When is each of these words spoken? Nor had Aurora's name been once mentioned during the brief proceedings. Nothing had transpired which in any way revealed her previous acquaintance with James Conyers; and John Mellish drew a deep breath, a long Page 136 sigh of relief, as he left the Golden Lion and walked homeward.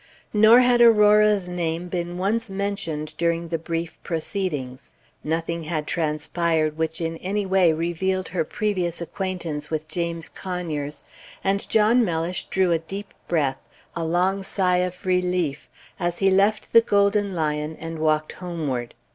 Nor 0.33 0.61
had 0.61 0.81
Aurora's 0.81 1.47
name 1.47 1.87
been 1.87 2.17
once 2.17 2.49
mentioned 2.49 3.13
during 3.19 3.49
the 3.49 3.59
brief 3.59 4.01
proceedings. 4.01 4.93
Nothing 5.23 5.65
had 5.65 5.85
transpired 5.85 6.75
which 6.75 6.99
in 6.99 7.17
any 7.17 7.45
way 7.45 7.71
revealed 7.71 8.29
her 8.29 8.43
previous 8.43 8.99
acquaintance 8.99 9.69
with 9.69 9.87
James 9.87 10.27
Conyers; 10.27 11.03
and 11.43 11.69
John 11.69 12.03
Mellish 12.03 12.45
drew 12.45 12.71
a 12.71 12.79
deep 12.79 13.13
breath, 13.27 13.59
a 13.95 14.03
long 14.03 14.37
Page 14.37 14.57
136 14.57 14.57
sigh 14.57 14.77
of 14.99 15.05
relief, 15.05 15.69
as 15.99 16.17
he 16.17 16.31
left 16.31 16.73
the 16.73 16.81
Golden 16.81 17.35
Lion 17.35 17.75
and 17.79 17.99
walked 17.99 18.31
homeward. 18.31 18.95